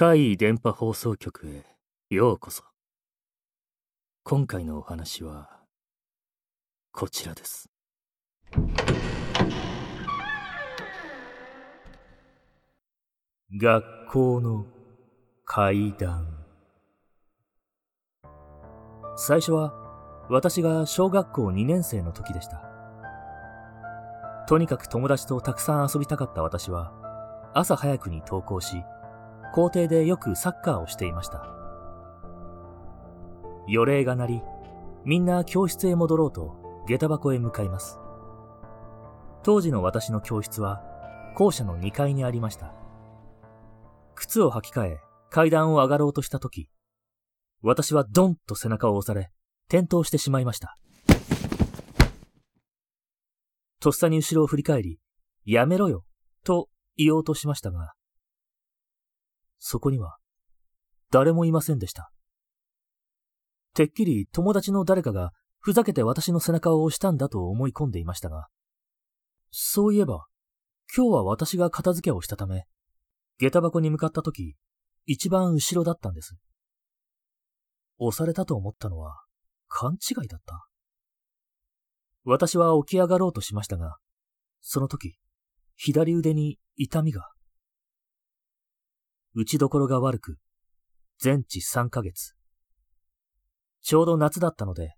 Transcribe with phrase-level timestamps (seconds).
[0.00, 1.66] 怪異電波放送局へ
[2.08, 2.62] ようこそ。
[4.22, 5.50] 今回のお話は、
[6.92, 7.68] こちらです。
[13.60, 14.66] 学校の
[15.44, 16.28] 階段。
[19.16, 19.74] 最初は、
[20.30, 22.62] 私が小学校2年生の時でした。
[24.46, 26.92] とにかく友達とたくさん遊びたかった私は、
[27.52, 28.84] 朝早くに登校し、
[29.52, 31.46] 校庭でよくサッカーをしていました。
[33.66, 34.42] 予令が鳴り、
[35.04, 37.98] みんな教室へ戻ろうと下駄箱へ向かいます。
[39.42, 40.82] 当時の私の教室は
[41.36, 42.74] 校舎の2階にありました。
[44.14, 46.68] 靴を履き替え階段を上がろうとした時、
[47.62, 49.30] 私はドンと背中を押され、
[49.68, 50.78] 転倒してしまいました。
[53.80, 54.98] とっさに後ろを振り返り、
[55.44, 56.04] やめろよ、
[56.44, 57.92] と言おうとしましたが、
[59.58, 60.18] そこには、
[61.10, 62.10] 誰もいませんでした。
[63.74, 68.48] てっきり友達の誰かがふざけて私の背中を押したんだと思い込んでいましたが、
[69.50, 70.26] そういえば、
[70.94, 72.64] 今日は私が片付けをしたため、
[73.38, 74.56] 下駄箱に向かった時、
[75.06, 76.36] 一番後ろだったんです。
[77.98, 79.22] 押されたと思ったのは、
[79.68, 80.66] 勘違いだった。
[82.24, 83.96] 私は起き上がろうとしましたが、
[84.60, 85.18] その時、
[85.76, 87.30] 左腕に痛みが。
[89.40, 90.38] 打ちどころが悪く、
[91.20, 92.34] 全治3ヶ月。
[93.82, 94.96] ちょうど夏だったので、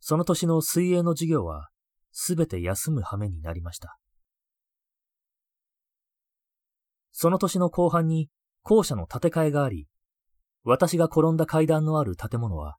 [0.00, 1.68] その年の水泳の授業は、
[2.10, 3.96] すべて休む羽目になりました。
[7.12, 8.28] その年の後半に
[8.62, 9.86] 校舎の建て替えがあり、
[10.64, 12.78] 私が転んだ階段のある建物は、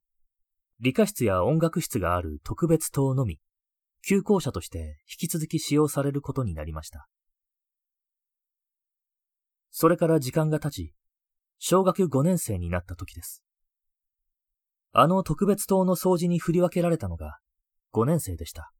[0.81, 3.39] 理科室や音楽室がある特別棟のみ、
[4.05, 7.07] 旧校舎として引き続き使用されることになりました。
[9.71, 10.96] それから時間が経ち、
[11.59, 13.43] 小学5年生になった時です。
[14.91, 17.39] あの特別棟の掃除に振り分けられたのが
[17.93, 18.71] 5年生でした。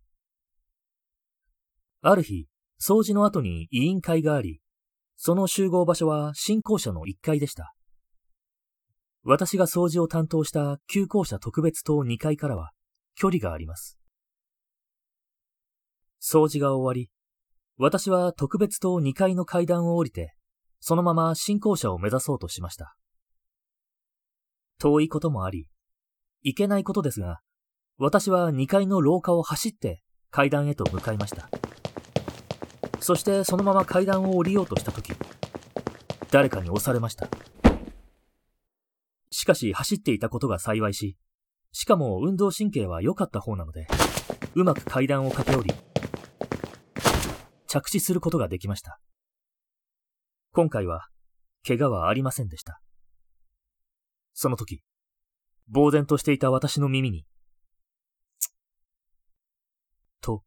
[2.02, 2.48] ある日、
[2.80, 4.62] 掃除の後に委員会があり、
[5.16, 7.74] その集合場所は新校舎の1階でした。
[9.24, 12.72] 私が掃除を担当した旧校舎特別棟2階からは
[13.16, 13.98] 距離があります。
[16.22, 17.10] 掃除が終わり、
[17.78, 20.37] 私は特別棟2階の階段を降りて、
[20.88, 22.96] そのまま新校舎を目指そうとしました。
[24.80, 25.68] 遠いこともあり、
[26.44, 27.42] いけないことですが、
[27.98, 31.50] 私は2階の廊下を走って階段へと向かいました。
[33.02, 35.12] そしてそのまま階段を降りようとしたとき、
[36.32, 37.28] 誰かに押されました。
[39.30, 41.18] しかし走っていたことが幸いし、
[41.74, 43.88] しかも運動神経は良かった方なので、
[44.56, 45.74] うまく階段を駆け下り、
[47.68, 49.02] 着地することができました。
[50.58, 51.06] 今回は、
[51.68, 52.82] 怪我はありませんでした。
[54.34, 54.82] その時、
[55.72, 57.26] 呆然としていた私の耳に、
[60.20, 60.42] と、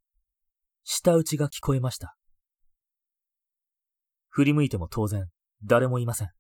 [0.82, 2.16] 舌打ちが聞こえました。
[4.31, 5.28] 振り向いても当然、
[5.62, 6.31] 誰もいません。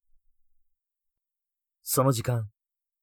[1.84, 2.50] その時間、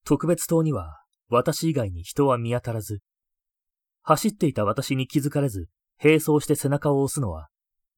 [0.03, 2.99] 特別棟には私以外に人は見当たらず、
[4.01, 5.69] 走っていた私に気づかれず、
[6.03, 7.47] 並走して背中を押すのは、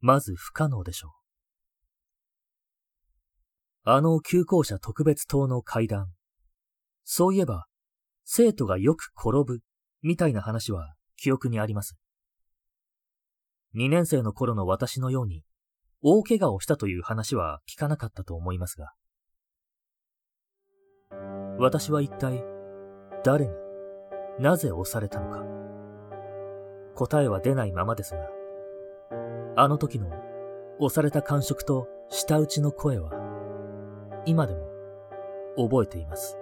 [0.02, 1.19] まず不可能でしょう。
[3.84, 6.08] あの旧校舎特別棟の階段。
[7.04, 7.66] そういえば、
[8.26, 9.60] 生徒がよく転ぶ、
[10.02, 11.98] みたいな話は記憶にあります。
[13.76, 15.44] 2年生の頃の私のように、
[16.02, 18.94] 大怪我をしたという話は聞かなかったと思いますが、
[21.58, 22.44] 私は一体、
[23.24, 23.54] 誰に、
[24.40, 25.44] なぜ押されたのか。
[26.96, 28.30] 答えは出ないままですが、
[29.56, 30.08] あの時の
[30.80, 33.12] 押された感触と舌打ちの声は、
[34.26, 34.68] 今でも
[35.58, 36.38] 覚えています。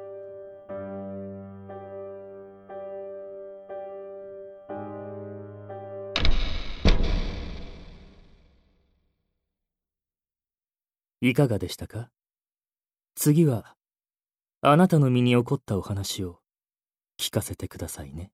[11.20, 12.12] いかがでしたか？
[13.16, 13.76] 次は、
[14.62, 16.40] あなたの身に起こったお話を
[17.20, 18.32] 聞かせてくださいね。